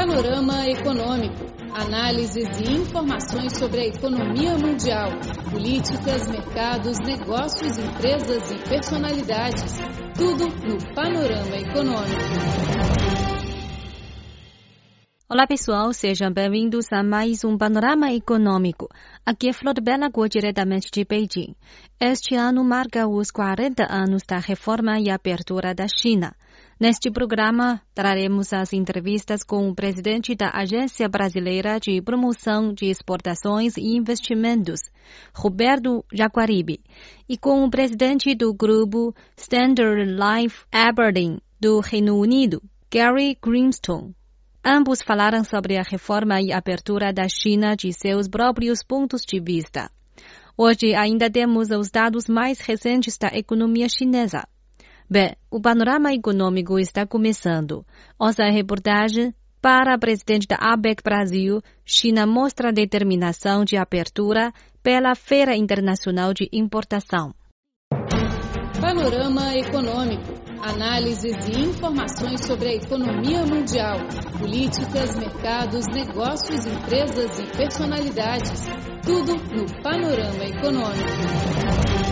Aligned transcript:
Panorama 0.00 0.66
Econômico. 0.66 1.44
Análises 1.74 2.58
e 2.58 2.72
informações 2.72 3.58
sobre 3.58 3.80
a 3.80 3.86
economia 3.86 4.56
mundial, 4.56 5.10
políticas, 5.50 6.26
mercados, 6.26 6.98
negócios, 7.00 7.76
empresas 7.76 8.50
e 8.50 8.58
personalidades. 8.66 9.78
Tudo 10.16 10.46
no 10.66 10.94
Panorama 10.94 11.54
Econômico. 11.54 12.80
Olá 15.28 15.46
pessoal, 15.46 15.92
sejam 15.92 16.32
bem-vindos 16.32 16.86
a 16.90 17.02
mais 17.02 17.44
um 17.44 17.58
Panorama 17.58 18.10
Econômico. 18.10 18.88
Aqui 19.24 19.50
é 19.50 19.52
Flor 19.52 19.74
Belagor, 19.82 20.30
diretamente 20.30 20.88
de 20.90 21.04
Beijing. 21.04 21.54
Este 22.00 22.34
ano 22.34 22.64
marca 22.64 23.06
os 23.06 23.30
40 23.30 23.86
anos 23.86 24.22
da 24.26 24.38
reforma 24.38 24.98
e 24.98 25.10
abertura 25.10 25.74
da 25.74 25.86
China. 25.86 26.34
Neste 26.80 27.10
programa, 27.10 27.82
traremos 27.94 28.54
as 28.54 28.72
entrevistas 28.72 29.42
com 29.44 29.68
o 29.68 29.74
presidente 29.74 30.34
da 30.34 30.48
Agência 30.48 31.06
Brasileira 31.10 31.78
de 31.78 32.00
Promoção 32.00 32.72
de 32.72 32.86
Exportações 32.86 33.76
e 33.76 33.98
Investimentos, 33.98 34.80
Roberto 35.34 36.02
Jaguaribe, 36.10 36.80
e 37.28 37.36
com 37.36 37.62
o 37.62 37.70
presidente 37.70 38.34
do 38.34 38.54
grupo 38.54 39.14
Standard 39.36 40.10
Life 40.10 40.64
Aberdeen, 40.72 41.38
do 41.60 41.80
Reino 41.80 42.16
Unido, 42.16 42.62
Gary 42.90 43.36
Grimstone. 43.42 44.14
Ambos 44.64 45.02
falaram 45.02 45.44
sobre 45.44 45.76
a 45.76 45.82
reforma 45.82 46.40
e 46.40 46.50
abertura 46.50 47.12
da 47.12 47.28
China 47.28 47.76
de 47.76 47.92
seus 47.92 48.26
próprios 48.26 48.82
pontos 48.82 49.20
de 49.20 49.38
vista. 49.38 49.90
Hoje 50.56 50.94
ainda 50.94 51.30
temos 51.30 51.68
os 51.70 51.90
dados 51.90 52.26
mais 52.26 52.58
recentes 52.58 53.18
da 53.18 53.28
economia 53.34 53.86
chinesa. 53.86 54.48
Bem, 55.10 55.34
o 55.50 55.60
panorama 55.60 56.14
econômico 56.14 56.78
está 56.78 57.04
começando. 57.04 57.84
Nossa 58.18 58.44
reportagem 58.44 59.34
para 59.60 59.92
a 59.92 59.98
presidente 59.98 60.46
da 60.46 60.56
ABEC 60.56 61.02
Brasil, 61.02 61.60
China 61.84 62.28
mostra 62.28 62.72
determinação 62.72 63.64
de 63.64 63.76
abertura 63.76 64.52
pela 64.80 65.16
Feira 65.16 65.56
Internacional 65.56 66.32
de 66.32 66.48
Importação. 66.52 67.34
Panorama 68.80 69.52
Econômico. 69.56 70.32
Análises 70.62 71.48
e 71.48 71.60
informações 71.60 72.46
sobre 72.46 72.68
a 72.68 72.74
economia 72.74 73.44
mundial, 73.44 73.98
políticas, 74.38 75.18
mercados, 75.18 75.86
negócios, 75.92 76.66
empresas 76.66 77.36
e 77.40 77.46
personalidades. 77.56 78.60
Tudo 79.04 79.34
no 79.56 79.82
Panorama 79.82 80.44
Econômico. 80.44 82.09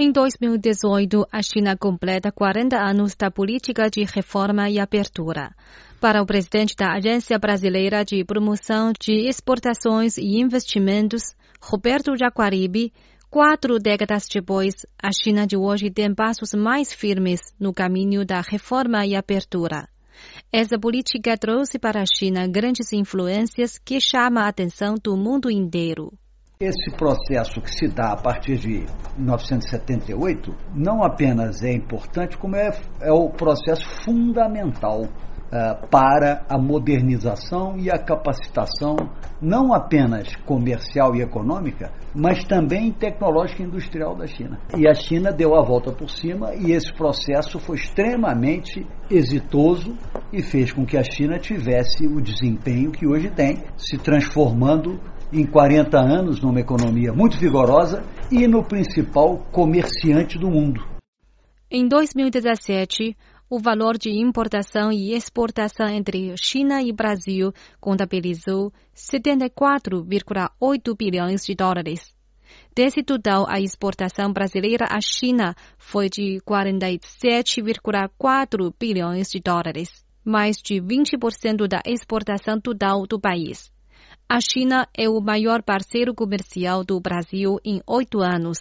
Em 0.00 0.12
2018, 0.12 1.26
a 1.32 1.42
China 1.42 1.76
completa 1.76 2.30
40 2.30 2.76
anos 2.76 3.16
da 3.16 3.32
política 3.32 3.90
de 3.90 4.04
reforma 4.04 4.70
e 4.70 4.78
abertura. 4.78 5.52
Para 6.00 6.22
o 6.22 6.24
presidente 6.24 6.76
da 6.76 6.92
Agência 6.92 7.36
Brasileira 7.36 8.04
de 8.04 8.24
Promoção 8.24 8.92
de 8.92 9.28
Exportações 9.28 10.16
e 10.16 10.40
Investimentos, 10.40 11.34
Roberto 11.60 12.16
Jaguaribe, 12.16 12.92
quatro 13.28 13.76
décadas 13.80 14.28
depois, 14.32 14.86
a 15.02 15.10
China 15.10 15.44
de 15.44 15.56
hoje 15.56 15.90
tem 15.90 16.14
passos 16.14 16.54
mais 16.54 16.92
firmes 16.92 17.40
no 17.58 17.74
caminho 17.74 18.24
da 18.24 18.40
reforma 18.40 19.04
e 19.04 19.16
abertura. 19.16 19.88
Essa 20.52 20.78
política 20.78 21.36
trouxe 21.36 21.76
para 21.76 22.00
a 22.00 22.06
China 22.06 22.46
grandes 22.46 22.92
influências 22.92 23.76
que 23.78 24.00
chamam 24.00 24.44
a 24.44 24.48
atenção 24.48 24.94
do 25.02 25.16
mundo 25.16 25.50
inteiro. 25.50 26.12
Esse 26.60 26.90
processo 26.90 27.60
que 27.60 27.72
se 27.72 27.86
dá 27.86 28.10
a 28.10 28.16
partir 28.16 28.56
de 28.56 28.84
1978 29.16 30.52
não 30.74 31.04
apenas 31.04 31.62
é 31.62 31.72
importante, 31.72 32.36
como 32.36 32.56
é, 32.56 32.70
é 33.00 33.12
o 33.12 33.30
processo 33.30 33.88
fundamental 34.04 35.02
uh, 35.02 35.86
para 35.88 36.44
a 36.48 36.58
modernização 36.58 37.78
e 37.78 37.88
a 37.88 37.96
capacitação, 37.96 38.96
não 39.40 39.72
apenas 39.72 40.34
comercial 40.44 41.14
e 41.14 41.22
econômica, 41.22 41.92
mas 42.12 42.42
também 42.42 42.90
tecnológica 42.90 43.62
e 43.62 43.66
industrial 43.66 44.16
da 44.16 44.26
China. 44.26 44.58
E 44.76 44.88
a 44.88 44.94
China 44.94 45.30
deu 45.30 45.54
a 45.54 45.64
volta 45.64 45.92
por 45.92 46.10
cima 46.10 46.56
e 46.56 46.72
esse 46.72 46.92
processo 46.92 47.60
foi 47.60 47.76
extremamente 47.76 48.84
exitoso 49.08 49.96
e 50.32 50.42
fez 50.42 50.72
com 50.72 50.84
que 50.84 50.98
a 50.98 51.04
China 51.04 51.38
tivesse 51.38 52.04
o 52.04 52.20
desempenho 52.20 52.90
que 52.90 53.06
hoje 53.06 53.30
tem, 53.30 53.62
se 53.76 53.96
transformando 53.96 54.98
em 55.32 55.46
40 55.46 55.98
anos 55.98 56.40
numa 56.40 56.60
economia 56.60 57.12
muito 57.12 57.38
vigorosa 57.38 58.02
e 58.30 58.46
no 58.46 58.62
principal 58.64 59.38
comerciante 59.52 60.38
do 60.38 60.48
mundo. 60.50 60.86
Em 61.70 61.86
2017, 61.86 63.14
o 63.50 63.58
valor 63.58 63.98
de 63.98 64.10
importação 64.10 64.90
e 64.92 65.14
exportação 65.14 65.88
entre 65.88 66.34
China 66.36 66.82
e 66.82 66.92
Brasil 66.92 67.50
contabilizou 67.80 68.70
74,8 68.94 70.96
bilhões 70.96 71.44
de 71.44 71.54
dólares. 71.54 72.14
Desse 72.74 73.02
total, 73.02 73.46
a 73.48 73.60
exportação 73.60 74.32
brasileira 74.32 74.86
à 74.90 74.98
China 75.00 75.54
foi 75.76 76.08
de 76.08 76.40
47,4 76.46 78.72
bilhões 78.78 79.30
de 79.30 79.40
dólares, 79.40 80.06
mais 80.24 80.56
de 80.56 80.80
20% 80.80 81.66
da 81.66 81.82
exportação 81.84 82.58
total 82.60 83.06
do 83.06 83.20
país. 83.20 83.70
A 84.30 84.40
China 84.42 84.86
é 84.94 85.08
o 85.08 85.22
maior 85.22 85.62
parceiro 85.62 86.14
comercial 86.14 86.84
do 86.84 87.00
Brasil 87.00 87.56
em 87.64 87.80
oito 87.86 88.20
anos. 88.20 88.58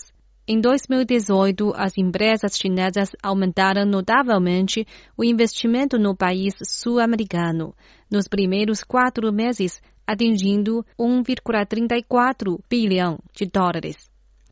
Em 0.48 0.62
2018, 0.62 1.74
as 1.76 1.98
empresas 1.98 2.56
chinesas 2.56 3.10
aumentaram 3.22 3.86
notavelmente 3.86 4.88
o 5.18 5.26
investimento 5.26 6.00
no 6.00 6.16
país 6.16 6.54
sul-americano, 6.64 7.76
nos 8.10 8.30
primeiros 8.30 8.82
quatro 8.82 9.30
meses, 9.34 9.82
atingindo 10.08 10.86
1,34 10.98 12.62
bilhão 12.70 13.20
de 13.34 13.46
dólares. 13.46 13.98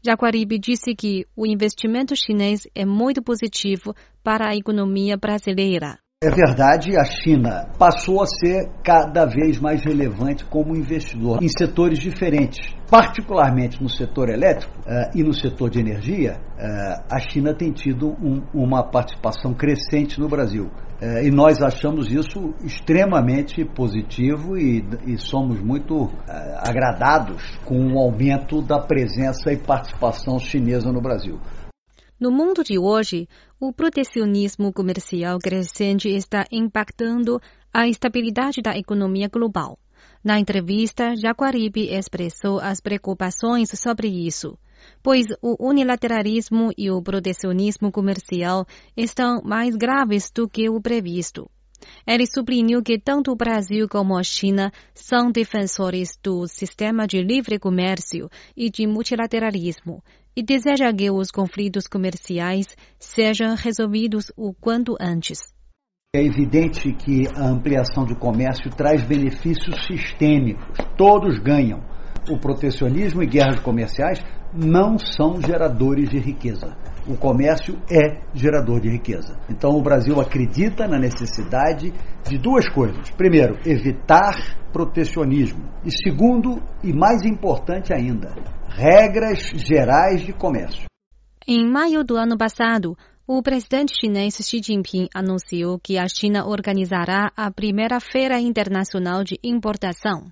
Jaguaribe 0.05 0.59
disse 0.59 0.93
que 0.93 1.25
o 1.33 1.47
investimento 1.47 2.13
chinês 2.13 2.67
é 2.75 2.83
muito 2.83 3.23
positivo 3.23 3.95
para 4.21 4.49
a 4.49 4.55
economia 4.57 5.15
brasileira. 5.15 5.97
É 6.25 6.29
verdade, 6.31 6.97
a 6.97 7.05
China 7.05 7.67
passou 7.77 8.19
a 8.19 8.25
ser 8.25 8.67
cada 8.83 9.27
vez 9.27 9.59
mais 9.59 9.83
relevante 9.83 10.43
como 10.43 10.75
investidor 10.75 11.37
em 11.39 11.47
setores 11.47 11.99
diferentes. 11.99 12.73
Particularmente 12.89 13.79
no 13.79 13.87
setor 13.87 14.29
elétrico 14.29 14.73
uh, 14.79 15.15
e 15.15 15.21
no 15.21 15.35
setor 15.35 15.69
de 15.69 15.79
energia, 15.79 16.39
uh, 16.57 17.03
a 17.11 17.19
China 17.19 17.53
tem 17.53 17.71
tido 17.71 18.07
um, 18.07 18.41
uma 18.55 18.81
participação 18.81 19.53
crescente 19.53 20.19
no 20.19 20.27
Brasil. 20.27 20.71
Uh, 20.99 21.27
e 21.27 21.29
nós 21.29 21.61
achamos 21.61 22.11
isso 22.11 22.55
extremamente 22.63 23.63
positivo 23.63 24.57
e, 24.57 24.83
e 25.05 25.19
somos 25.19 25.61
muito 25.61 26.09
agradados 26.57 27.55
com 27.63 27.93
o 27.93 27.99
aumento 27.99 28.63
da 28.63 28.79
presença 28.79 29.51
e 29.51 29.57
participação 29.57 30.39
chinesa 30.39 30.91
no 30.91 31.01
Brasil. 31.01 31.39
No 32.17 32.31
mundo 32.31 32.63
de 32.63 32.79
hoje, 32.79 33.27
o 33.59 33.73
protecionismo 33.73 34.71
comercial 34.71 35.37
crescente 35.37 36.07
está 36.07 36.45
impactando 36.49 37.41
a 37.73 37.89
estabilidade 37.89 38.61
da 38.61 38.77
economia 38.77 39.27
global. 39.27 39.77
Na 40.23 40.39
entrevista, 40.39 41.13
Jaguaribe 41.17 41.89
expressou 41.93 42.59
as 42.59 42.79
preocupações 42.79 43.69
sobre 43.77 44.07
isso, 44.07 44.57
pois 45.03 45.25
o 45.41 45.57
unilateralismo 45.59 46.71
e 46.77 46.89
o 46.89 47.01
protecionismo 47.01 47.91
comercial 47.91 48.65
estão 48.95 49.41
mais 49.43 49.75
graves 49.75 50.31
do 50.33 50.47
que 50.47 50.69
o 50.69 50.79
previsto. 50.79 51.49
Ele 52.05 52.25
sublinhou 52.25 52.81
que 52.81 52.99
tanto 52.99 53.31
o 53.31 53.35
Brasil 53.35 53.87
como 53.89 54.17
a 54.17 54.23
China 54.23 54.71
são 54.93 55.31
defensores 55.31 56.17
do 56.23 56.47
sistema 56.47 57.07
de 57.07 57.21
livre 57.21 57.59
comércio 57.59 58.29
e 58.55 58.69
de 58.69 58.85
multilateralismo 58.85 60.03
e 60.35 60.43
deseja 60.43 60.91
que 60.93 61.09
os 61.09 61.31
conflitos 61.31 61.87
comerciais 61.87 62.67
sejam 62.99 63.55
resolvidos 63.55 64.31
o 64.35 64.53
quanto 64.53 64.95
antes. 64.99 65.53
É 66.15 66.23
evidente 66.23 66.93
que 66.93 67.27
a 67.35 67.47
ampliação 67.47 68.05
do 68.05 68.15
comércio 68.15 68.69
traz 68.71 69.03
benefícios 69.03 69.85
sistêmicos, 69.85 70.77
todos 70.97 71.39
ganham. 71.39 71.83
O 72.29 72.39
protecionismo 72.39 73.21
e 73.21 73.27
guerras 73.27 73.59
comerciais 73.59 74.19
não 74.53 74.97
são 74.97 75.41
geradores 75.41 76.09
de 76.09 76.17
riqueza. 76.17 76.75
O 77.07 77.15
comércio 77.15 77.77
é 77.89 78.19
gerador 78.33 78.79
de 78.79 78.89
riqueza. 78.89 79.37
Então 79.49 79.71
o 79.71 79.81
Brasil 79.81 80.19
acredita 80.19 80.87
na 80.87 80.97
necessidade 80.97 81.93
de 82.27 82.37
duas 82.37 82.67
coisas. 82.69 83.09
Primeiro, 83.11 83.59
evitar 83.65 84.33
protecionismo. 84.73 85.63
E 85.85 85.91
segundo, 85.91 86.61
e 86.83 86.91
mais 86.91 87.23
importante 87.23 87.93
ainda, 87.93 88.33
regras 88.67 89.51
gerais 89.55 90.21
de 90.21 90.33
comércio. 90.33 90.85
Em 91.47 91.63
maio 91.63 92.03
do 92.03 92.17
ano 92.17 92.37
passado, 92.37 92.97
O 93.27 93.41
presidente 93.41 93.91
chinês 93.99 94.35
Xi 94.35 94.61
Jinping 94.63 95.09
anunciou 95.11 95.79
que 95.79 95.97
a 95.97 96.05
China 96.07 96.45
organizará 96.45 97.31
a 97.35 97.49
primeira 97.49 97.99
Feira 97.99 98.39
Internacional 98.39 99.23
de 99.23 99.39
Importação. 99.43 100.27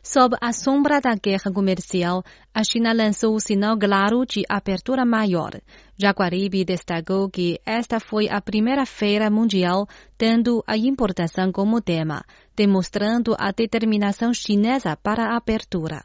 Sob 0.00 0.36
a 0.40 0.52
sombra 0.52 1.00
da 1.00 1.16
guerra 1.16 1.52
comercial, 1.52 2.22
a 2.54 2.62
China 2.62 2.92
lançou 2.92 3.34
o 3.34 3.40
sinal 3.40 3.76
claro 3.76 4.24
de 4.24 4.44
abertura 4.48 5.04
maior. 5.04 5.60
Jaguaribe 5.98 6.64
destacou 6.64 7.28
que 7.28 7.58
esta 7.66 7.98
foi 7.98 8.28
a 8.28 8.40
primeira 8.40 8.86
feira 8.86 9.28
mundial 9.28 9.88
tendo 10.16 10.62
a 10.68 10.76
importação 10.76 11.50
como 11.50 11.80
tema, 11.80 12.22
demonstrando 12.56 13.34
a 13.36 13.50
determinação 13.50 14.32
chinesa 14.32 14.96
para 14.96 15.32
a 15.32 15.36
abertura. 15.36 16.04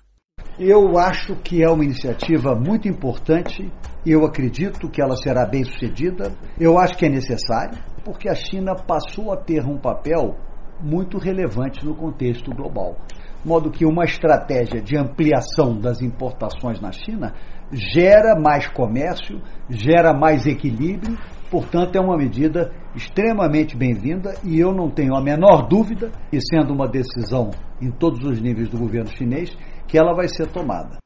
Eu 0.58 0.98
acho 0.98 1.36
que 1.36 1.62
é 1.62 1.70
uma 1.70 1.86
iniciativa 1.86 2.56
muito 2.56 2.88
importante 2.88 3.72
eu 4.06 4.26
acredito 4.26 4.90
que 4.90 5.02
ela 5.02 5.16
será 5.16 5.46
bem 5.46 5.64
sucedida. 5.64 6.32
Eu 6.60 6.80
acho 6.80 6.98
que 6.98 7.06
é 7.06 7.10
necessário, 7.10 7.78
porque 8.04 8.28
a 8.28 8.36
China 8.36 8.76
passou 8.76 9.32
a 9.32 9.38
ter 9.38 9.64
um 9.66 9.78
papel 9.78 10.36
muito 10.82 11.18
relevante 11.18 11.86
no 11.86 11.96
contexto 11.96 12.52
global. 12.52 12.98
Modo 13.46 13.72
que 13.72 13.86
uma 13.86 14.04
estratégia 14.04 14.82
de 14.82 14.98
ampliação 14.98 15.80
das 15.80 16.02
importações 16.02 16.80
na 16.80 16.92
China 16.92 17.34
gera 17.72 18.40
mais 18.40 18.68
comércio, 18.68 19.42
gera 19.70 20.14
mais 20.14 20.46
equilíbrio, 20.46 21.18
portanto, 21.50 21.96
é 21.96 22.00
uma 22.00 22.18
medida 22.18 22.72
extremamente 22.96 23.78
bem-vinda 23.78 24.34
e 24.44 24.60
eu 24.60 24.74
não 24.74 24.90
tenho 24.90 25.16
a 25.16 25.22
menor 25.22 25.68
dúvida, 25.68 26.12
e 26.32 26.40
sendo 26.42 26.74
uma 26.74 26.88
decisão 26.88 27.52
em 27.82 27.90
todos 27.92 28.24
os 28.26 28.42
níveis 28.42 28.70
do 28.70 28.78
governo 28.78 29.10
chinês, 29.16 29.56
que 29.88 29.98
ela 29.98 30.14
vai 30.14 30.28
ser 30.28 30.48
tomada. 30.48 31.01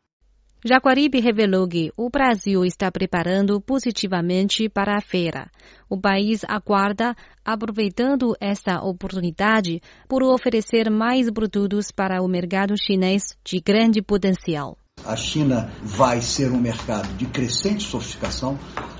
Jaguaribe 0.67 1.19
revelou 1.19 1.67
que 1.67 1.91
o 1.95 2.09
Brasil 2.09 2.65
está 2.65 2.91
preparando 2.91 3.61
positivamente 3.61 4.67
para 4.67 4.97
a 4.97 4.99
feira. 4.99 5.47
O 5.87 5.95
país 5.95 6.43
aguarda, 6.47 7.15
aproveitando 7.45 8.35
esta 8.41 8.83
oportunidade, 8.83 9.79
por 10.09 10.23
oferecer 10.23 10.89
mais 10.89 11.29
produtos 11.29 11.91
para 11.91 12.19
o 12.19 12.27
mercado 12.27 12.73
chinês 12.75 13.37
de 13.45 13.61
grande 13.61 14.01
potencial. 14.01 14.75
A 15.05 15.15
China 15.15 15.69
vai 15.83 16.19
ser 16.19 16.51
um 16.51 16.59
mercado 16.59 17.07
de 17.15 17.25
crescente 17.25 17.83
sofisticação 17.83 18.57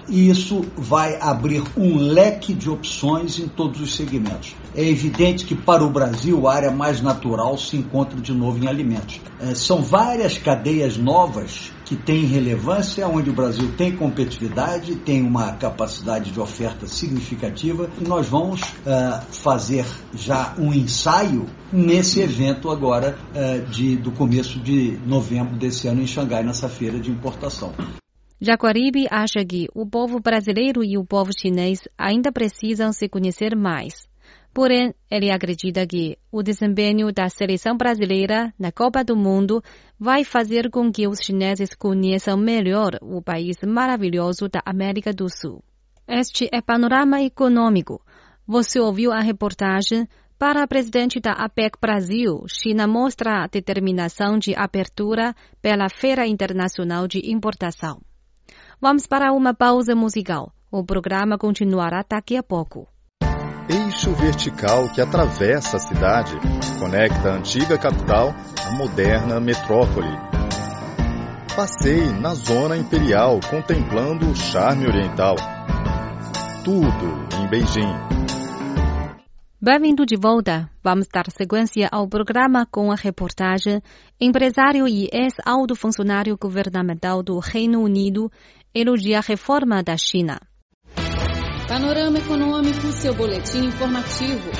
e 0.07 0.30
isso 0.30 0.63
vai 0.77 1.19
abrir 1.19 1.63
um 1.75 1.97
leque 1.97 2.53
de 2.53 2.69
opções 2.69 3.39
em 3.39 3.47
todos 3.47 3.81
os 3.81 3.95
segmentos. 3.95 4.56
É 4.75 4.83
evidente 4.83 5.45
que 5.45 5.56
para 5.56 5.83
o 5.83 5.89
Brasil 5.89 6.47
a 6.47 6.53
área 6.53 6.71
mais 6.71 7.01
natural 7.01 7.57
se 7.57 7.75
encontra 7.75 8.21
de 8.21 8.33
novo 8.33 8.63
em 8.63 8.68
alimentos. 8.68 9.19
É, 9.39 9.56
são 9.56 9.81
várias 9.81 10.38
cadeias 10.38 10.95
novas 10.95 11.71
que 11.86 11.96
têm 11.96 12.26
relevância, 12.26 13.08
onde 13.08 13.30
o 13.30 13.34
Brasil 13.34 13.72
tem 13.78 13.96
competitividade, 13.96 14.96
tem 14.96 15.22
uma 15.22 15.54
capacidade 15.54 16.32
de 16.32 16.40
oferta 16.40 16.88
significativa 16.88 17.90
nós 18.08 18.28
vamos 18.28 18.62
uh, 18.62 19.22
fazer 19.32 19.86
já 20.14 20.54
um 20.58 20.74
ensaio 20.74 21.46
nesse 21.72 22.22
evento 22.22 22.70
agora 22.70 23.18
uh, 23.32 23.66
de, 23.70 23.96
do 23.96 24.12
começo 24.12 24.60
de 24.60 24.98
novembro 25.06 25.56
desse 25.58 25.88
ano 25.88 26.02
em 26.02 26.08
Xangai, 26.08 26.44
nessa 26.44 26.68
feira 26.70 27.00
de 27.00 27.12
importação. 27.12 27.74
Jaguaribe 28.40 29.08
acha 29.10 29.46
que 29.46 29.68
o 29.74 29.86
povo 29.86 30.20
brasileiro 30.20 30.84
e 30.84 30.98
o 30.98 31.06
povo 31.06 31.32
chinês 31.38 31.80
ainda 31.98 32.32
precisam 32.32 32.92
se 32.92 33.08
conhecer 33.08 33.56
mais. 33.56 33.94
Porém, 34.56 34.94
ele 35.12 35.30
acredita 35.30 35.86
que 35.86 36.18
o 36.31 36.42
desempenho 36.42 37.12
da 37.12 37.28
seleção 37.28 37.75
brasileira 37.75 38.54
na 38.57 38.72
Copa 38.72 39.04
do 39.04 39.13
Mundo 39.13 39.62
vai 40.00 40.24
fazer 40.24 40.69
com 40.72 40.90
que 40.90 41.10
os 41.10 41.19
chineses 41.22 41.75
conheçam 41.75 42.38
melhor 42.38 42.98
o 43.02 43.22
país 43.22 43.57
maravilhoso 43.68 44.48
da 44.48 44.62
América 44.66 45.12
do 45.12 45.28
Sul. 45.28 45.62
Este 46.07 46.48
é 46.54 46.62
Panorama 46.62 47.22
Econômico. 47.22 48.02
Você 48.48 48.80
ouviu 48.80 49.12
a 49.12 49.19
reportagem 49.19 50.07
para 50.40 50.63
a 50.63 50.68
presidente 50.68 51.19
da 51.19 51.34
APEC 51.34 51.78
Brasil, 51.81 52.46
China 52.48 52.88
mostra 52.88 53.44
a 53.44 53.48
determinação 53.48 54.40
de 54.40 54.54
abertura 54.56 55.36
pela 55.62 55.90
Feira 55.90 56.25
Internacional 56.25 57.10
de 57.10 57.30
Importação. 57.30 58.00
Vamos 58.80 59.06
para 59.06 59.34
uma 59.34 59.54
pausa 59.54 59.94
musical. 59.94 60.54
O 60.72 60.81
programa 60.86 61.38
continuará 61.38 62.06
daqui 62.10 62.38
a 62.38 62.44
pouco. 62.44 62.94
Eixo 63.67 64.13
vertical 64.13 64.94
que 64.94 65.01
atravessa 65.01 65.77
a 65.77 65.79
cidade, 65.79 66.38
conecta 66.79 67.31
a 67.31 67.35
antiga 67.38 67.79
capital 67.79 68.29
à 68.63 68.71
moderna 68.77 69.39
metrópole. 69.39 70.15
Passei 71.56 72.06
na 72.21 72.35
zona 72.35 72.77
imperial 72.77 73.39
contemplando 73.50 74.29
o 74.29 74.35
charme 74.35 74.85
oriental. 74.85 75.35
Tudo 76.63 77.27
em 77.41 77.50
Beijing. 77.50 77.91
Bem-vindo 79.59 80.06
de 80.06 80.15
volta. 80.15 80.69
Vamos 80.83 81.07
dar 81.12 81.25
sequência 81.31 81.89
ao 81.91 82.07
programa 82.07 82.67
com 82.69 82.91
a 82.91 82.95
reportagem 82.95 83.81
Empresário 84.21 84.88
e 84.88 85.09
ex-alto 85.12 85.75
funcionário 85.75 86.38
governamental 86.39 87.23
do 87.23 87.39
Reino 87.39 87.81
Unido 87.81 88.31
elogia 88.75 89.17
a 89.17 89.21
reforma 89.21 89.81
da 89.81 89.97
China. 89.97 90.39
Panorama 91.67 92.19
Econômico, 92.19 92.91
seu 92.91 93.12
boletim 93.15 93.65
informativo. 93.65 94.51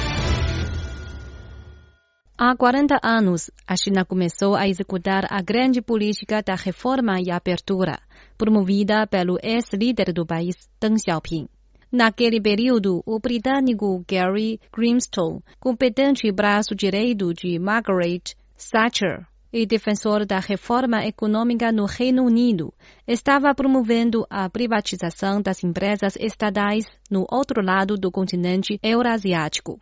Há 2.36 2.56
40 2.58 3.00
anos, 3.04 3.52
a 3.68 3.76
China 3.78 4.04
começou 4.04 4.56
a 4.56 4.68
executar 4.68 5.28
a 5.30 5.40
grande 5.40 5.84
política 5.84 6.42
da 6.42 6.56
reforma 6.56 7.22
e 7.22 7.30
abertura, 7.30 8.00
promovida 8.36 9.06
pelo 9.06 9.38
ex-líder 9.44 10.12
do 10.12 10.26
país, 10.26 10.56
Deng 10.82 10.98
Xiaoping. 10.98 11.48
Naquele 11.92 12.42
período, 12.42 13.04
o 13.06 13.20
britânico 13.20 14.04
Gary 14.10 14.60
Grimstone, 14.76 15.44
competente 15.60 16.32
braço 16.32 16.74
direito 16.74 17.36
de 17.36 17.60
Margaret 17.60 18.34
Thatcher, 18.72 19.28
e 19.56 19.66
defensor 19.66 20.26
da 20.26 20.38
reforma 20.38 21.06
econômica 21.06 21.72
no 21.72 21.86
Reino 21.86 22.26
Unido, 22.26 22.74
estava 23.08 23.56
promovendo 23.56 24.28
a 24.30 24.50
privatização 24.50 25.42
das 25.42 25.64
empresas 25.64 26.18
estatais 26.20 26.84
no 27.10 27.26
outro 27.32 27.64
lado 27.64 27.96
do 27.96 28.12
continente 28.12 28.78
eurasiático. 28.84 29.80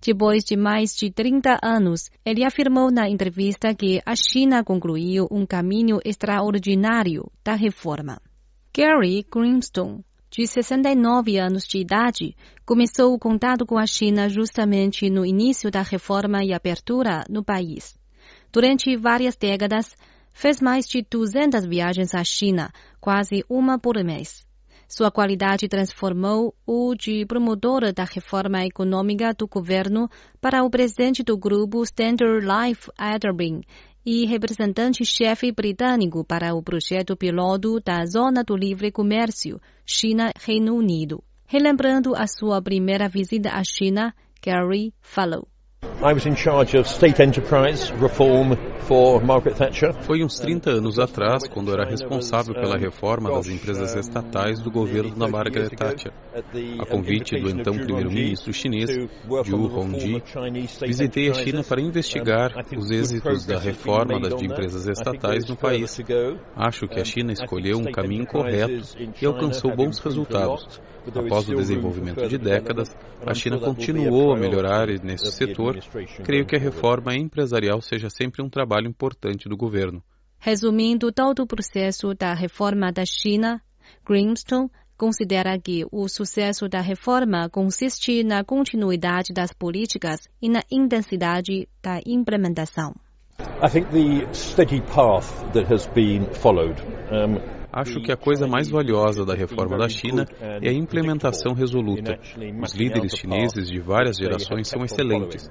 Depois 0.00 0.42
de 0.42 0.56
mais 0.56 0.96
de 0.96 1.10
30 1.10 1.58
anos, 1.62 2.10
ele 2.24 2.42
afirmou 2.42 2.90
na 2.90 3.10
entrevista 3.10 3.74
que 3.74 4.00
a 4.06 4.14
China 4.16 4.64
concluiu 4.64 5.28
um 5.30 5.44
caminho 5.44 6.00
extraordinário 6.02 7.30
da 7.44 7.54
reforma. 7.54 8.22
Gary 8.74 9.26
Grimstone, 9.30 10.02
de 10.30 10.46
69 10.46 11.36
anos 11.36 11.64
de 11.64 11.76
idade, 11.76 12.34
começou 12.64 13.12
o 13.12 13.18
contato 13.18 13.66
com 13.66 13.76
a 13.76 13.86
China 13.86 14.30
justamente 14.30 15.10
no 15.10 15.26
início 15.26 15.70
da 15.70 15.82
reforma 15.82 16.42
e 16.42 16.54
abertura 16.54 17.22
no 17.28 17.44
país. 17.44 17.99
Durante 18.52 18.96
várias 18.96 19.36
décadas, 19.36 19.96
fez 20.32 20.60
mais 20.60 20.86
de 20.86 21.02
200 21.08 21.64
viagens 21.66 22.14
à 22.14 22.24
China, 22.24 22.70
quase 23.00 23.44
uma 23.48 23.78
por 23.78 24.02
mês. 24.02 24.44
Sua 24.88 25.08
qualidade 25.08 25.68
transformou 25.68 26.52
o 26.66 26.96
de 26.96 27.24
promotor 27.24 27.92
da 27.92 28.04
reforma 28.04 28.64
econômica 28.64 29.32
do 29.32 29.46
governo 29.46 30.10
para 30.40 30.64
o 30.64 30.70
presidente 30.70 31.22
do 31.22 31.38
grupo 31.38 31.84
Standard 31.84 32.44
Life 32.44 32.90
Aberdeen 32.98 33.60
e 34.04 34.26
representante-chefe 34.26 35.52
britânico 35.52 36.24
para 36.24 36.54
o 36.54 36.62
projeto 36.62 37.16
piloto 37.16 37.78
da 37.78 38.04
Zona 38.04 38.42
do 38.42 38.56
Livre 38.56 38.90
Comércio 38.90 39.60
China-Reino 39.86 40.74
Unido. 40.74 41.22
Relembrando 41.46 42.16
a 42.16 42.26
sua 42.26 42.60
primeira 42.60 43.08
visita 43.08 43.50
à 43.50 43.62
China, 43.62 44.12
Gary 44.44 44.92
falou. 45.00 45.46
Foi 50.00 50.24
uns 50.24 50.38
30 50.38 50.70
anos 50.70 50.98
atrás, 50.98 51.46
quando 51.46 51.72
era 51.72 51.84
responsável 51.84 52.54
pela 52.54 52.78
reforma 52.78 53.30
das 53.30 53.48
empresas 53.48 53.94
estatais 53.94 54.60
do 54.60 54.70
governo 54.70 55.14
da 55.14 55.28
Margaret 55.28 55.68
Thatcher. 55.70 56.12
A 56.78 56.86
convite 56.86 57.38
do 57.38 57.50
então 57.50 57.74
primeiro-ministro 57.74 58.52
chinês, 58.52 58.90
Zhu 59.46 59.78
Hongji, 59.78 60.22
visitei 60.86 61.30
a 61.30 61.34
China 61.34 61.62
para 61.62 61.80
investigar 61.82 62.52
os 62.76 62.90
êxitos 62.90 63.44
da 63.44 63.58
reforma 63.58 64.18
das 64.18 64.40
empresas 64.40 64.86
estatais 64.88 65.46
no 65.48 65.56
país. 65.56 66.00
Acho 66.56 66.88
que 66.88 66.98
a 66.98 67.04
China 67.04 67.32
escolheu 67.32 67.78
um 67.78 67.92
caminho 67.92 68.26
correto 68.26 68.96
e 69.20 69.26
alcançou 69.26 69.74
bons 69.76 69.98
resultados. 69.98 70.80
Após 71.06 71.48
o 71.48 71.54
desenvolvimento 71.54 72.28
de 72.28 72.36
décadas, 72.36 72.94
a 73.24 73.32
China 73.32 73.58
continuou 73.58 74.34
a 74.34 74.36
melhorar 74.36 74.86
nesse 75.02 75.32
setor. 75.32 75.69
Creio 76.24 76.46
que 76.46 76.56
a 76.56 76.58
reforma 76.58 77.14
empresarial 77.14 77.80
seja 77.80 78.08
sempre 78.10 78.42
um 78.42 78.48
trabalho 78.48 78.88
importante 78.88 79.48
do 79.48 79.56
governo. 79.56 80.02
Resumindo 80.38 81.12
todo 81.12 81.42
o 81.42 81.46
processo 81.46 82.14
da 82.14 82.32
reforma 82.34 82.90
da 82.90 83.04
China, 83.04 83.60
Grimstone 84.06 84.70
considera 84.96 85.58
que 85.58 85.86
o 85.90 86.08
sucesso 86.08 86.68
da 86.68 86.80
reforma 86.80 87.48
consiste 87.48 88.22
na 88.22 88.44
continuidade 88.44 89.32
das 89.32 89.52
políticas 89.52 90.28
e 90.42 90.48
na 90.48 90.62
intensidade 90.70 91.68
da 91.82 92.00
implementação. 92.06 92.94
I 93.62 93.68
think 93.70 93.88
the 93.90 94.34
steady 94.34 94.82
path 94.82 95.30
that 95.52 95.72
has 95.72 95.86
been 95.86 96.26
followed 96.34 96.78
um, 97.10 97.59
Acho 97.72 98.00
que 98.00 98.10
a 98.10 98.16
coisa 98.16 98.46
mais 98.48 98.68
valiosa 98.68 99.24
da 99.24 99.34
reforma 99.34 99.78
da 99.78 99.88
China 99.88 100.26
é 100.40 100.68
a 100.68 100.72
implementação 100.72 101.54
resoluta. 101.54 102.18
Os 102.60 102.74
líderes 102.74 103.12
chineses 103.16 103.68
de 103.70 103.80
várias 103.80 104.16
gerações 104.16 104.68
são 104.68 104.82
excelentes. 104.84 105.48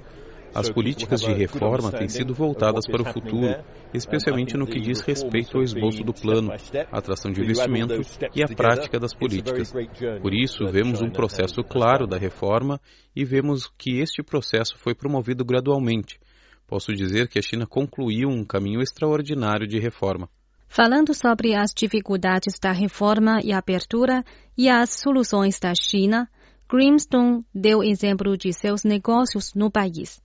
As 0.54 0.70
políticas 0.70 1.22
de 1.22 1.32
reforma 1.32 1.92
têm 1.92 2.10
sido 2.10 2.34
voltadas 2.34 2.86
para 2.88 3.04
o 3.04 3.14
futuro, 3.14 3.64
especialmente 3.94 4.58
no 4.58 4.66
que 4.66 4.80
diz 4.80 5.00
respeito 5.02 5.58
ao 5.58 5.64
esboço 5.64 6.04
do 6.04 6.14
plano, 6.14 6.52
atração 6.92 7.32
de 7.32 7.42
investimento 7.42 8.02
e 8.36 8.44
a 8.44 8.48
prática 8.48 9.00
das 9.00 9.14
políticas. 9.14 9.72
Por 10.22 10.34
isso, 10.34 10.66
vemos 10.68 11.02
um 11.02 11.10
processo 11.10 11.64
claro 11.64 12.08
da 12.08 12.18
reforma 12.18 12.82
e 13.16 13.24
vemos 13.24 13.72
que 13.78 14.00
este 14.00 14.24
processo 14.24 14.78
foi 14.78 14.96
promovido 14.96 15.46
gradualmente. 15.46 16.20
Posso 16.68 16.94
dizer 16.94 17.28
que 17.28 17.40
a 17.40 17.42
China 17.42 17.66
concluiu 17.66 18.28
um 18.28 18.44
caminho 18.44 18.82
extraordinário 18.82 19.68
de 19.68 19.80
reforma. 19.80 20.30
Falando 20.72 21.16
sobre 21.16 21.56
as 21.56 21.74
dificuldades 21.74 22.60
da 22.62 22.72
reforma 22.72 23.40
e 23.44 23.52
abertura 23.52 24.24
e 24.56 24.70
as 24.70 24.92
soluções 24.92 25.60
da 25.60 25.74
China, 25.74 26.30
Grimstone 26.70 27.44
deu 27.54 27.82
exemplo 27.82 28.38
de 28.38 28.54
seus 28.54 28.84
negócios 28.84 29.56
no 29.56 29.72
país. 29.72 30.22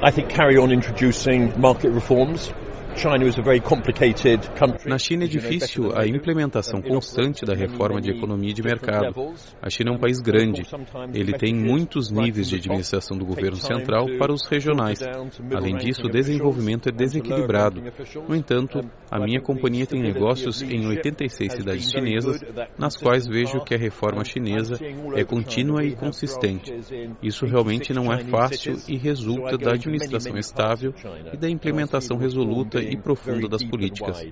I 0.00 0.12
think 0.12 0.32
carry 0.32 0.58
on 0.60 0.72
introducing 0.72 1.52
market 1.58 1.92
reforms 1.92 2.52
na 4.84 4.98
China 4.98 5.24
é 5.24 5.26
difícil 5.26 5.96
a 5.96 6.06
implementação 6.06 6.82
constante 6.82 7.46
da 7.46 7.54
reforma 7.54 7.98
de 7.98 8.10
economia 8.10 8.50
e 8.50 8.52
de 8.52 8.62
mercado. 8.62 9.32
A 9.62 9.70
China 9.70 9.92
é 9.92 9.94
um 9.94 9.98
país 9.98 10.20
grande. 10.20 10.66
Ele 11.14 11.32
tem 11.32 11.54
muitos 11.54 12.10
níveis 12.10 12.48
de 12.48 12.56
administração 12.56 13.16
do 13.16 13.24
governo 13.24 13.56
central 13.56 14.06
para 14.18 14.30
os 14.30 14.46
regionais. 14.46 15.00
Além 15.54 15.76
disso, 15.76 16.02
o 16.04 16.10
desenvolvimento 16.10 16.90
é 16.90 16.92
desequilibrado. 16.92 17.82
No 18.28 18.36
entanto, 18.36 18.80
a 19.10 19.18
minha 19.18 19.40
companhia 19.40 19.86
tem 19.86 20.02
negócios 20.02 20.60
em 20.60 20.86
86 20.86 21.52
cidades 21.54 21.90
chinesas, 21.90 22.38
nas 22.78 22.96
quais 22.96 23.26
vejo 23.26 23.64
que 23.64 23.74
a 23.74 23.78
reforma 23.78 24.24
chinesa 24.24 24.78
é 25.16 25.24
contínua 25.24 25.82
e 25.82 25.96
consistente. 25.96 26.70
Isso 27.22 27.46
realmente 27.46 27.94
não 27.94 28.12
é 28.12 28.18
fácil 28.24 28.76
e 28.86 28.98
resulta 28.98 29.56
da 29.56 29.72
administração 29.72 30.36
estável 30.36 30.92
e 31.32 31.36
da 31.38 31.48
implementação 31.48 32.18
resoluta 32.18 32.89
e 32.90 32.96
profunda 32.96 33.48
das 33.48 33.62
políticas. 33.62 34.26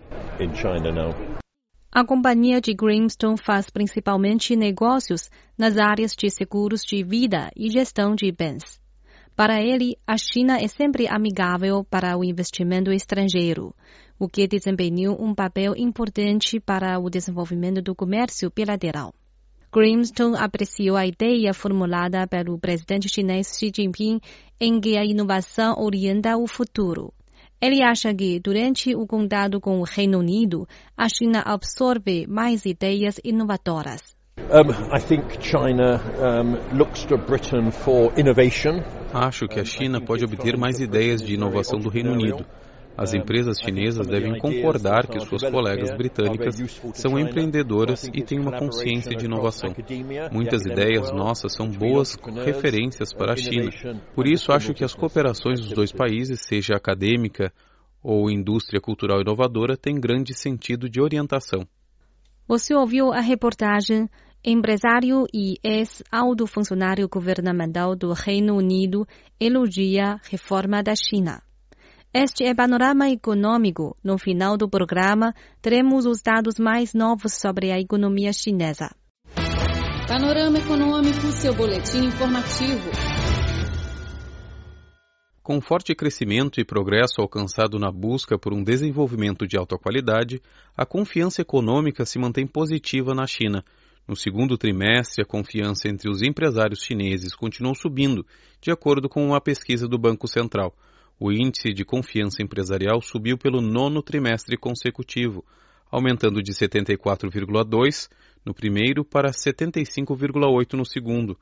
A 1.91 2.05
companhia 2.05 2.61
de 2.61 2.75
Grimstone 2.75 3.39
faz 3.39 3.71
principalmente 3.71 4.55
negócios 4.55 5.31
nas 5.57 5.79
áreas 5.79 6.15
de 6.15 6.29
seguros 6.29 6.83
de 6.83 7.03
vida 7.03 7.51
e 7.57 7.71
gestão 7.71 8.15
de 8.15 8.31
bens. 8.31 8.81
Para 9.35 9.63
ele, 9.63 9.97
a 10.07 10.17
China 10.17 10.59
é 10.59 10.67
sempre 10.67 11.07
amigável 11.07 11.85
para 11.85 12.19
o 12.19 12.25
investimento 12.25 12.93
estrangeiro, 12.93 13.75
o 14.19 14.29
que 14.29 14.49
desempenhou 14.49 15.17
um 15.23 15.35
papel 15.35 15.75
importante 15.77 16.59
para 16.59 16.99
o 16.99 17.09
desenvolvimento 17.09 17.81
do 17.81 17.95
comércio 17.95 18.51
bilateral. 18.55 19.15
Grimstone 19.73 20.37
apreciou 20.37 20.97
a 20.97 21.07
ideia 21.07 21.55
formulada 21.55 22.27
pelo 22.27 22.59
presidente 22.59 23.09
chinês 23.09 23.57
Xi 23.59 23.71
Jinping 23.75 24.19
em 24.59 24.81
que 24.81 24.97
a 24.97 25.05
inovação 25.05 25.77
orienta 25.79 26.37
o 26.37 26.47
futuro. 26.47 27.13
Ele 27.61 27.83
acha 27.83 28.15
que, 28.15 28.39
durante 28.39 28.95
o 28.95 29.05
contato 29.05 29.61
com 29.61 29.81
o 29.81 29.83
Reino 29.83 30.19
Unido, 30.19 30.67
a 30.97 31.09
China 31.09 31.43
absorve 31.45 32.25
mais 32.29 32.65
ideias 32.65 33.21
inovadoras. 33.25 34.17
Um, 34.39 34.71
I 34.97 35.01
think 35.01 35.43
China 35.43 36.01
um, 36.21 36.79
looks 36.79 37.05
to 37.07 37.19
Britain 37.19 37.73
for 37.73 38.13
innovation. 38.17 38.81
Acho 39.13 39.49
que 39.49 39.59
a 39.59 39.65
China 39.65 40.01
pode 40.01 40.25
obter 40.25 40.57
mais 40.57 40.81
ideias 40.81 41.21
de 41.21 41.35
inovação 41.35 41.81
do 41.81 41.89
Reino 41.89 42.13
Unido. 42.13 42.47
As 42.99 43.15
empresas 43.15 43.61
chinesas 43.61 44.09
devem 44.09 44.37
concordar 44.41 45.07
que 45.07 45.21
suas 45.21 45.45
colegas 45.45 45.97
britânicas 45.97 46.57
são 46.95 47.17
empreendedoras 47.17 48.11
e 48.13 48.25
têm 48.25 48.41
uma 48.41 48.59
consciência 48.59 49.15
de 49.15 49.27
inovação. 49.27 49.73
Muitas 50.33 50.67
ideias 50.67 51.13
nossas 51.13 51.55
são 51.55 51.71
boas 51.71 52.19
referências 52.45 53.15
para 53.15 53.35
a 53.35 53.37
China. 53.37 53.71
Por 54.17 54.27
isso, 54.27 54.51
acho 54.51 54.75
que 54.75 54.83
as 54.83 54.95
cooperações 54.95 55.61
dos 55.61 55.73
dois 55.73 55.93
países, 55.93 56.41
seja 56.41 56.75
acadêmica 56.75 57.53
ou 58.03 58.29
indústria 58.29 58.81
cultural 58.81 59.21
inovadora, 59.21 59.77
têm 59.77 60.01
grande 60.01 60.35
sentido 60.35 60.91
de 60.91 61.01
orientação. 61.01 61.65
Você 62.49 62.75
ouviu 62.75 63.13
a 63.13 63.21
reportagem 63.21 64.09
Empresário 64.45 65.27
e 65.35 65.59
ex-alto 65.65 66.47
funcionário 66.47 67.09
governamental 67.09 67.97
do 67.97 68.13
Reino 68.13 68.57
Unido 68.57 69.07
elogia 69.39 70.21
reforma 70.31 70.81
da 70.81 70.95
China. 70.95 71.43
Este 72.13 72.45
é 72.45 72.55
Panorama 72.55 73.11
Econômico. 73.11 73.95
No 74.03 74.17
final 74.17 74.57
do 74.57 74.67
programa, 74.67 75.35
teremos 75.61 76.07
os 76.07 76.23
dados 76.23 76.59
mais 76.59 76.95
novos 76.95 77.35
sobre 77.35 77.71
a 77.71 77.79
economia 77.79 78.33
chinesa. 78.33 78.91
Panorama 80.09 80.59
Econômico, 80.59 81.31
seu 81.33 81.55
boletim 81.55 82.07
informativo. 82.07 82.91
Com 85.43 85.61
forte 85.61 85.95
crescimento 85.95 86.59
e 86.59 86.65
progresso 86.65 87.21
alcançado 87.21 87.79
na 87.79 87.93
busca 87.93 88.39
por 88.39 88.55
um 88.55 88.65
desenvolvimento 88.65 89.47
de 89.47 89.59
alta 89.59 89.77
qualidade, 89.77 90.41
a 90.75 90.87
confiança 90.87 91.43
econômica 91.43 92.07
se 92.07 92.19
mantém 92.19 92.47
positiva 92.47 93.15
na 93.15 93.27
China. 93.27 93.63
No 94.07 94.17
segundo 94.17 94.57
trimestre, 94.57 95.23
a 95.23 95.27
confiança 95.27 95.87
entre 95.87 96.11
os 96.11 96.23
empresários 96.23 96.81
chineses 96.83 97.35
continuou 97.35 97.75
subindo, 97.75 98.25
de 98.63 98.71
acordo 98.71 99.11
com 99.11 99.27
uma 99.27 99.43
pesquisa 99.43 99.87
do 99.87 99.99
Banco 99.99 100.27
Central. 100.27 100.75
O 101.21 101.33
índice 101.33 101.73
de 101.73 101.85
confiança 101.85 102.43
empresarial 102.43 103.03
subiu 103.03 103.37
pelo 103.37 103.61
nono 103.61 104.03
trimestre 104.03 104.57
consecutivo, 104.57 105.45
aumentando 105.91 106.41
de 106.41 106.53
74,2 106.53 108.09
no 108.45 108.55
primeiro 108.55 109.05
para 109.05 109.31
75,8 109.31 110.75
no 110.75 110.87
segundo. 110.87 111.37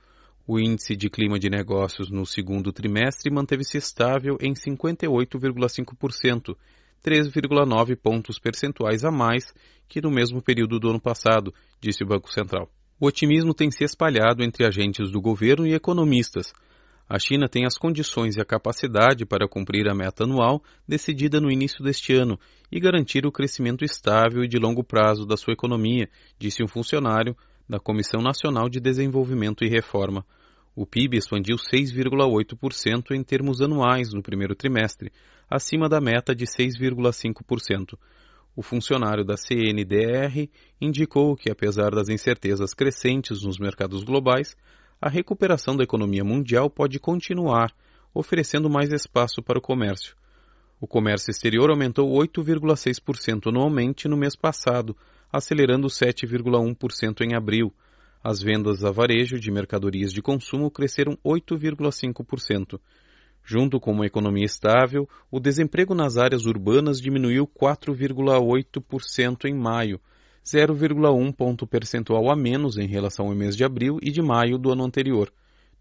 O 0.47 0.59
índice 0.59 0.97
de 0.97 1.11
clima 1.11 1.39
de 1.39 1.51
negócios 1.51 2.11
no 2.11 2.25
segundo 2.25 2.73
trimestre 2.73 3.31
manteve-se 3.31 3.77
estável 3.77 4.39
em 4.41 4.55
58,5%, 4.55 6.57
3,9 7.05 7.97
pontos 7.97 8.39
percentuais 8.39 9.05
a 9.05 9.11
mais 9.11 9.53
que 9.89 10.01
no 10.01 10.11
mesmo 10.11 10.41
período 10.41 10.81
do 10.81 10.89
ano 10.89 11.01
passado, 11.01 11.53
disse 11.81 12.03
o 12.03 12.07
Banco 12.07 12.33
Central. 12.33 12.71
O 12.99 13.07
otimismo 13.07 13.53
tem 13.53 13.71
se 13.71 13.85
espalhado 13.85 14.43
entre 14.43 14.67
agentes 14.67 15.11
do 15.11 15.21
governo 15.21 15.67
e 15.67 15.75
economistas. 15.75 16.55
A 17.09 17.21
China 17.21 17.49
tem 17.49 17.65
as 17.65 17.79
condições 17.79 18.37
e 18.37 18.41
a 18.41 18.45
capacidade 18.45 19.25
para 19.25 19.47
cumprir 19.47 19.89
a 19.89 19.95
meta 19.95 20.25
anual 20.25 20.61
decidida 20.89 21.41
no 21.41 21.53
início 21.53 21.85
deste 21.85 22.13
ano 22.13 22.37
e 22.71 22.81
garantir 22.81 23.25
o 23.25 23.31
crescimento 23.31 23.85
estável 23.85 24.43
e 24.43 24.49
de 24.49 24.59
longo 24.59 24.83
prazo 24.83 25.25
da 25.25 25.37
sua 25.37 25.53
economia, 25.53 26.09
disse 26.37 26.65
um 26.65 26.69
funcionário 26.69 27.37
da 27.69 27.79
Comissão 27.79 28.21
Nacional 28.21 28.69
de 28.69 28.81
Desenvolvimento 28.81 29.65
e 29.65 29.69
Reforma. 29.69 30.27
O 30.75 30.85
PIB 30.85 31.17
expandiu 31.17 31.57
6,8% 31.57 33.13
em 33.13 33.23
termos 33.23 33.61
anuais 33.61 34.13
no 34.13 34.21
primeiro 34.21 34.57
trimestre, 34.57 35.13
acima 35.49 35.89
da 35.89 36.01
meta 36.01 36.35
de 36.35 36.45
6,5%. 36.45 37.97
O 38.57 38.63
funcionário 38.63 39.25
da 39.25 39.37
CNDR 39.37 40.51
indicou 40.81 41.37
que, 41.37 41.51
apesar 41.51 41.91
das 41.91 42.09
incertezas 42.09 42.75
crescentes 42.75 43.43
nos 43.45 43.59
mercados 43.59 44.03
globais, 44.03 44.57
a 45.01 45.09
recuperação 45.09 45.77
da 45.77 45.85
economia 45.85 46.25
mundial 46.25 46.71
pode 46.71 46.99
continuar, 46.99 47.73
oferecendo 48.15 48.71
mais 48.71 48.93
espaço 48.93 49.43
para 49.43 49.59
o 49.59 49.63
comércio. 49.63 50.17
O 50.81 50.87
comércio 50.87 51.31
exterior 51.31 51.71
aumentou 51.71 52.11
8,6% 52.13 53.49
anualmente 53.49 54.09
no 54.09 54.17
mês 54.17 54.35
passado, 54.35 54.97
acelerando 55.33 55.89
7,1% 55.89 57.21
em 57.23 57.35
abril. 57.35 57.73
As 58.23 58.43
vendas 58.43 58.85
a 58.85 58.91
varejo 58.91 59.39
de 59.39 59.51
mercadorias 59.51 60.13
de 60.13 60.23
consumo 60.23 60.71
cresceram 60.71 61.17
8,5%. 61.25 62.81
Junto 63.45 63.79
com 63.79 63.93
uma 63.93 64.07
economia 64.07 64.45
estável, 64.45 65.09
o 65.31 65.39
desemprego 65.39 65.95
nas 65.95 66.17
áreas 66.17 66.47
urbanas 66.47 67.01
diminuiu 67.01 67.47
4,8% 67.47 69.45
em 69.45 69.55
maio, 69.55 70.01
0,1 70.47 71.33
ponto 71.33 71.67
percentual 71.67 72.31
a 72.31 72.37
menos 72.37 72.79
em 72.79 72.87
relação 72.87 73.27
ao 73.27 73.35
mês 73.35 73.57
de 73.57 73.65
abril 73.65 73.99
e 74.01 74.13
de 74.13 74.23
maio 74.23 74.57
do 74.57 74.71
ano 74.71 74.85
anterior. 74.85 75.33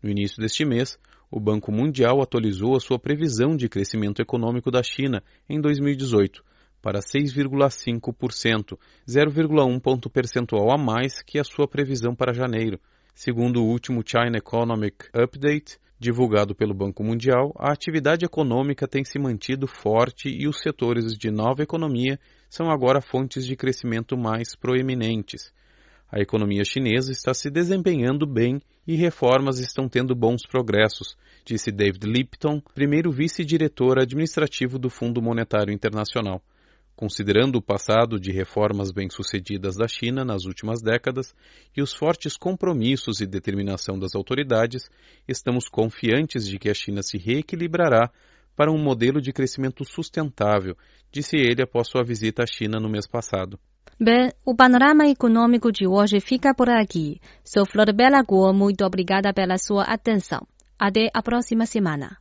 No 0.02 0.10
início 0.10 0.42
deste 0.42 0.66
mês, 0.66 0.98
o 1.30 1.40
Banco 1.40 1.72
Mundial 1.72 2.20
atualizou 2.20 2.76
a 2.76 2.80
sua 2.80 2.98
previsão 2.98 3.56
de 3.56 3.70
crescimento 3.70 4.24
econômico 4.24 4.72
da 4.72 4.82
China 4.82 5.22
em 5.48 5.62
2018 5.62 6.44
para 6.82 7.00
6,5%, 7.00 8.78
0,1 9.08 9.80
ponto 9.80 10.10
percentual 10.10 10.72
a 10.72 10.78
mais 10.78 11.22
que 11.22 11.38
a 11.38 11.44
sua 11.44 11.68
previsão 11.68 12.16
para 12.16 12.34
janeiro. 12.34 12.80
Segundo 13.14 13.62
o 13.62 13.68
último 13.68 14.04
China 14.04 14.38
Economic 14.38 15.10
Update, 15.14 15.78
divulgado 16.00 16.56
pelo 16.56 16.74
Banco 16.74 17.04
Mundial, 17.04 17.54
a 17.58 17.72
atividade 17.72 18.26
econômica 18.26 18.88
tem 18.88 19.04
se 19.04 19.20
mantido 19.20 19.68
forte 19.68 20.28
e 20.28 20.48
os 20.48 20.60
setores 20.60 21.16
de 21.18 21.30
nova 21.30 21.62
economia 21.62 22.20
são 22.50 22.70
agora 22.70 23.02
fontes 23.02 23.46
de 23.46 23.56
crescimento 23.56 24.18
mais 24.18 24.56
proeminentes. 24.56 25.54
A 26.12 26.20
economia 26.20 26.64
chinesa 26.64 27.12
está 27.12 27.34
se 27.34 27.50
desempenhando 27.50 28.26
bem 28.26 28.62
e 28.88 28.96
reformas 28.96 29.60
estão 29.60 29.90
tendo 29.90 30.16
bons 30.16 30.46
progressos, 30.48 31.18
disse 31.44 31.72
David 31.72 32.06
Lipton, 32.06 32.62
primeiro 32.74 33.12
vice-diretor 33.12 34.00
administrativo 34.00 34.78
do 34.78 34.90
Fundo 34.90 35.22
Monetário 35.22 35.74
Internacional. 35.74 36.42
Considerando 36.96 37.58
o 37.58 37.62
passado 37.62 38.18
de 38.18 38.32
reformas 38.32 38.90
bem-sucedidas 38.90 39.76
da 39.76 39.86
China 39.86 40.24
nas 40.24 40.46
últimas 40.46 40.82
décadas 40.82 41.36
e 41.76 41.82
os 41.82 41.94
fortes 41.94 42.38
compromissos 42.38 43.20
e 43.20 43.28
determinação 43.28 44.00
das 44.00 44.16
autoridades, 44.16 44.90
estamos 45.28 45.68
confiantes 45.68 46.48
de 46.48 46.58
que 46.58 46.70
a 46.70 46.74
China 46.74 47.04
se 47.04 47.18
reequilibrará 47.18 48.10
para 48.56 48.72
um 48.72 48.78
modelo 48.78 49.22
de 49.22 49.32
crescimento 49.34 49.84
sustentável, 49.84 50.76
disse 51.12 51.36
ele 51.38 51.62
após 51.62 51.88
sua 51.88 52.04
visita 52.04 52.44
à 52.44 52.46
China 52.46 52.80
no 52.80 52.90
mês 52.90 53.08
passado. 53.08 53.60
Bem, 54.00 54.32
o 54.46 54.56
panorama 54.56 55.08
econômico 55.08 55.72
de 55.72 55.88
hoje 55.88 56.20
fica 56.20 56.54
por 56.54 56.70
aqui. 56.70 57.20
Sou 57.44 57.66
Flor 57.66 57.94
Bela 57.94 58.22
Guo, 58.22 58.54
muito 58.54 58.84
obrigada 58.86 59.34
pela 59.34 59.58
sua 59.58 59.84
atenção. 59.84 60.46
Até 60.78 61.10
a 61.14 61.22
próxima 61.22 61.66
semana. 61.66 62.18